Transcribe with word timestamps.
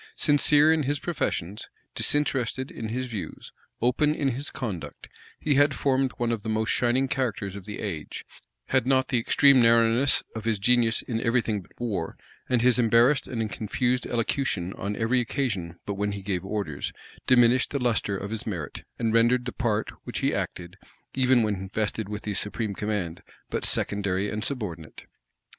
Sincere 0.17 0.73
in 0.73 0.81
his 0.81 0.97
professions, 0.97 1.69
disinterested 1.93 2.71
in 2.71 2.89
his 2.89 3.05
views, 3.05 3.51
open 3.83 4.15
in 4.15 4.29
his 4.29 4.49
conduct, 4.49 5.07
he 5.39 5.53
had 5.53 5.75
formed 5.75 6.11
one 6.17 6.31
of 6.31 6.41
the 6.41 6.49
most 6.49 6.71
shining 6.71 7.07
characters 7.07 7.55
of 7.55 7.65
the 7.65 7.77
age, 7.77 8.25
had 8.69 8.87
not 8.87 9.09
the 9.09 9.19
extreme 9.19 9.61
narrowness 9.61 10.23
of 10.35 10.43
his 10.45 10.57
genius 10.57 11.03
in 11.03 11.21
every 11.21 11.39
thing 11.39 11.61
but 11.61 11.69
in 11.79 11.85
war, 11.85 12.17
and 12.49 12.63
his 12.63 12.79
embarrassed 12.79 13.27
and 13.27 13.51
confused 13.51 14.07
elocution 14.07 14.73
on 14.73 14.95
every 14.95 15.19
occasion 15.19 15.77
but 15.85 15.93
when 15.93 16.13
he 16.13 16.23
gave 16.23 16.43
orders, 16.43 16.91
diminished 17.27 17.69
the 17.69 17.77
lustre 17.77 18.17
of 18.17 18.31
his 18.31 18.47
merit, 18.47 18.83
and 18.97 19.13
rendered 19.13 19.45
the 19.45 19.51
part 19.51 19.91
which 20.03 20.17
he 20.21 20.33
acted, 20.33 20.77
even 21.13 21.43
when 21.43 21.69
vested 21.69 22.09
with 22.09 22.23
the 22.23 22.33
supreme 22.33 22.73
command, 22.73 23.21
but 23.51 23.63
secondary 23.63 24.31
and 24.31 24.43
subordinate. 24.43 25.03